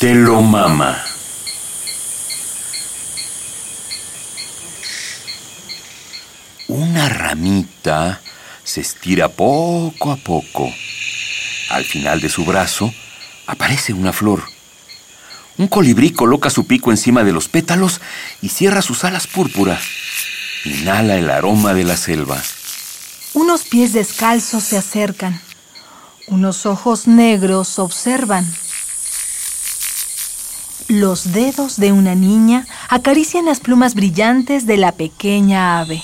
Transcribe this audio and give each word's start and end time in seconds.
Motelo 0.00 0.40
Mama. 0.40 0.96
Una 6.68 7.06
ramita 7.10 8.22
se 8.64 8.80
estira 8.80 9.28
poco 9.28 10.10
a 10.10 10.16
poco. 10.16 10.72
Al 11.68 11.84
final 11.84 12.22
de 12.22 12.30
su 12.30 12.46
brazo 12.46 12.90
aparece 13.46 13.92
una 13.92 14.14
flor. 14.14 14.42
Un 15.58 15.68
colibrí 15.68 16.12
coloca 16.12 16.48
su 16.48 16.66
pico 16.66 16.90
encima 16.90 17.22
de 17.22 17.32
los 17.32 17.48
pétalos 17.48 18.00
y 18.40 18.48
cierra 18.48 18.80
sus 18.80 19.04
alas 19.04 19.26
púrpura. 19.26 19.78
Inhala 20.64 21.16
el 21.16 21.28
aroma 21.28 21.74
de 21.74 21.84
la 21.84 21.98
selva. 21.98 22.42
Unos 23.34 23.64
pies 23.64 23.92
descalzos 23.92 24.64
se 24.64 24.78
acercan. 24.78 25.42
Unos 26.26 26.64
ojos 26.64 27.06
negros 27.06 27.78
observan. 27.78 28.50
Los 30.88 31.32
dedos 31.32 31.76
de 31.76 31.92
una 31.92 32.14
niña 32.14 32.66
acarician 32.88 33.46
las 33.46 33.60
plumas 33.60 33.94
brillantes 33.94 34.66
de 34.66 34.76
la 34.76 34.92
pequeña 34.92 35.80
ave. 35.80 36.02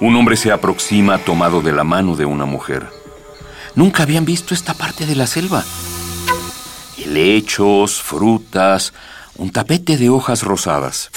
Un 0.00 0.14
hombre 0.16 0.36
se 0.36 0.52
aproxima 0.52 1.18
tomado 1.18 1.62
de 1.62 1.72
la 1.72 1.84
mano 1.84 2.16
de 2.16 2.26
una 2.26 2.44
mujer. 2.44 2.86
Nunca 3.74 4.02
habían 4.02 4.24
visto 4.24 4.52
esta 4.52 4.74
parte 4.74 5.06
de 5.06 5.14
la 5.14 5.26
selva. 5.26 5.64
Helechos, 6.98 8.02
frutas, 8.02 8.92
un 9.36 9.50
tapete 9.50 9.96
de 9.96 10.10
hojas 10.10 10.42
rosadas. 10.42 11.10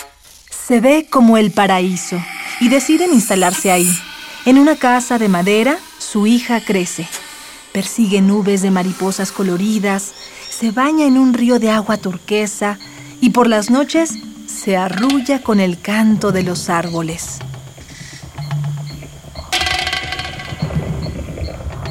Se 0.49 0.79
ve 0.79 1.07
como 1.09 1.37
el 1.37 1.51
paraíso 1.51 2.21
y 2.61 2.69
deciden 2.69 3.13
instalarse 3.13 3.71
ahí. 3.71 3.89
En 4.45 4.57
una 4.57 4.75
casa 4.75 5.17
de 5.17 5.27
madera, 5.27 5.77
su 5.97 6.27
hija 6.27 6.61
crece. 6.61 7.07
Persigue 7.73 8.21
nubes 8.21 8.61
de 8.61 8.71
mariposas 8.71 9.31
coloridas, 9.31 10.13
se 10.59 10.71
baña 10.71 11.05
en 11.05 11.17
un 11.17 11.33
río 11.33 11.57
de 11.57 11.71
agua 11.71 11.95
turquesa 11.95 12.77
y 13.21 13.29
por 13.29 13.47
las 13.47 13.69
noches 13.69 14.15
se 14.45 14.75
arrulla 14.75 15.41
con 15.41 15.61
el 15.61 15.79
canto 15.79 16.33
de 16.33 16.43
los 16.43 16.69
árboles. 16.69 17.39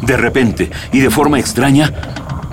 De 0.03 0.19
repente 0.19 0.71
y 0.93 0.99
de 0.99 1.09
forma 1.09 1.39
extraña, 1.39 1.95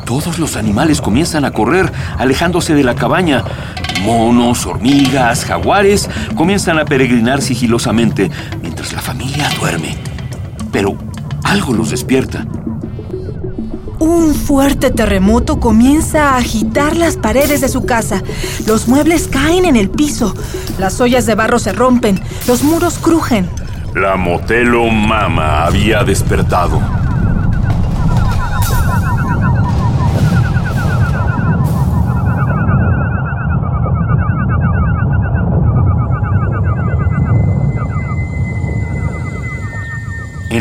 todos 0.05 0.39
los 0.39 0.55
animales 0.55 1.01
comienzan 1.01 1.43
a 1.43 1.51
correr, 1.51 1.91
alejándose 2.17 2.73
de 2.75 2.85
la 2.85 2.95
cabaña. 2.95 3.43
Monos, 4.01 4.65
hormigas, 4.65 5.43
jaguares 5.43 6.09
comienzan 6.33 6.79
a 6.79 6.85
peregrinar 6.85 7.41
sigilosamente 7.41 8.31
mientras 8.61 8.93
la 8.93 9.01
familia 9.01 9.49
duerme. 9.59 9.97
Pero 10.71 10.97
algo 11.43 11.73
los 11.73 11.89
despierta. 11.89 12.45
Un 13.99 14.35
fuerte 14.35 14.91
terremoto 14.91 15.59
comienza 15.59 16.31
a 16.31 16.37
agitar 16.37 16.97
las 16.97 17.15
paredes 17.15 17.61
de 17.61 17.69
su 17.69 17.85
casa. 17.85 18.21
Los 18.67 18.87
muebles 18.87 19.27
caen 19.27 19.65
en 19.65 19.75
el 19.75 19.89
piso. 19.89 20.35
Las 20.79 20.99
ollas 20.99 21.25
de 21.25 21.35
barro 21.35 21.59
se 21.59 21.71
rompen. 21.71 22.21
Los 22.47 22.63
muros 22.63 22.97
crujen. 22.97 23.49
La 23.95 24.17
Motelo 24.17 24.87
Mama 24.87 25.65
había 25.65 26.03
despertado. 26.03 27.04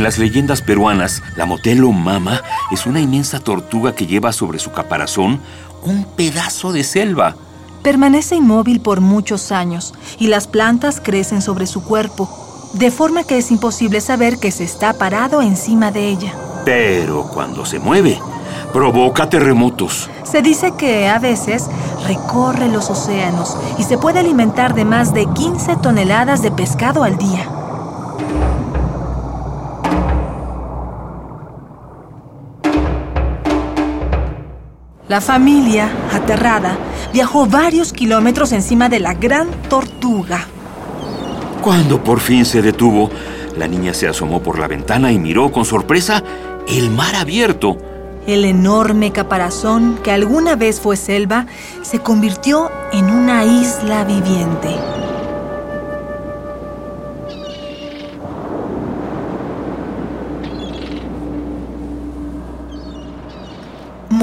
Las 0.04 0.19
leyendas 0.19 0.60
peruanas, 0.60 1.22
la 1.34 1.47
Motelo 1.47 1.91
Mama 1.91 2.42
es 2.70 2.84
una 2.84 3.00
inmensa 3.00 3.41
tortuga 3.41 3.94
que 3.94 4.06
lleva 4.06 4.34
sobre 4.34 4.59
su 4.59 4.70
caparazón 4.70 5.41
un 5.82 6.04
pedazo 6.04 6.72
de 6.72 6.84
selva. 6.84 7.37
Permanece 7.82 8.37
inmóvil 8.37 8.82
por 8.82 9.00
muchos 9.00 9.50
años 9.50 9.94
y 10.19 10.26
las 10.26 10.47
plantas 10.47 11.00
crecen 11.03 11.41
sobre 11.41 11.66
su 11.66 11.82
cuerpo, 11.82 12.28
de 12.75 12.91
forma 12.91 13.25
que 13.25 13.38
es 13.38 13.50
imposible 13.50 14.03
saber 14.03 14.38
que 14.38 14.50
se 14.50 14.64
está 14.64 14.93
parado 14.93 15.41
encima 15.41 15.91
de 15.91 16.09
ella. 16.10 16.34
Pero 16.66 17.26
cuando 17.32 17.64
se 17.64 17.78
mueve, 17.78 18.20
provoca 18.75 19.31
terremotos. 19.31 20.10
Se 20.22 20.43
dice 20.43 20.75
que 20.76 21.09
a 21.09 21.19
veces 21.19 21.64
recorre 22.06 22.69
los 22.69 22.91
océanos 22.91 23.56
y 23.78 23.84
se 23.84 23.97
puede 23.97 24.19
alimentar 24.19 24.75
de 24.75 24.84
más 24.84 25.14
de 25.14 25.25
15 25.32 25.76
toneladas 25.76 26.43
de 26.43 26.50
pescado 26.50 27.04
al 27.04 27.16
día. 27.16 27.48
La 35.06 35.20
familia, 35.20 35.91
aterrada, 36.12 36.78
viajó 37.12 37.44
varios 37.44 37.92
kilómetros 37.92 38.53
encima 38.53 38.88
de 38.88 39.00
la 39.00 39.12
gran 39.12 39.50
tortuga. 39.69 40.47
Cuando 41.60 42.03
por 42.03 42.20
fin 42.20 42.47
se 42.47 42.62
detuvo, 42.62 43.10
la 43.59 43.69
niña 43.69 43.93
se 43.93 44.09
asomó 44.09 44.43
por 44.43 44.59
la 44.59 44.66
ventana 44.66 45.12
y 45.12 45.19
miró 45.19 45.53
con 45.53 45.66
sorpresa 45.66 46.25
el 46.66 46.88
mar 46.88 47.16
abierto. 47.16 47.76
El 48.26 48.47
enorme 48.47 49.12
caparazón 49.12 49.98
que 50.03 50.10
alguna 50.10 50.56
vez 50.56 50.81
fue 50.81 50.97
selva 50.97 51.47
se 51.82 51.98
convirtió 51.98 52.70
en 52.91 53.10
una 53.10 53.44
isla 53.44 54.04
viviente. 54.04 54.75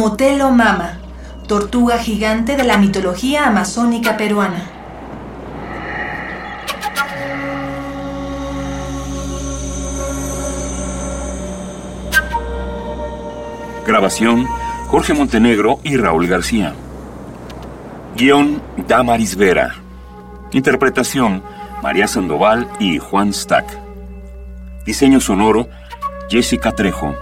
Motelo 0.01 0.49
Mama, 0.49 0.97
tortuga 1.47 1.99
gigante 1.99 2.55
de 2.55 2.63
la 2.63 2.79
mitología 2.79 3.45
amazónica 3.45 4.17
peruana. 4.17 4.65
Grabación, 13.85 14.47
Jorge 14.87 15.13
Montenegro 15.13 15.77
y 15.83 15.97
Raúl 15.97 16.25
García. 16.25 16.73
Guión, 18.15 18.59
Damaris 18.87 19.35
Vera. 19.35 19.75
Interpretación, 20.51 21.43
María 21.83 22.07
Sandoval 22.07 22.67
y 22.79 22.97
Juan 22.97 23.31
Stack. 23.31 23.67
Diseño 24.83 25.19
sonoro, 25.19 25.69
Jessica 26.27 26.71
Trejo. 26.71 27.13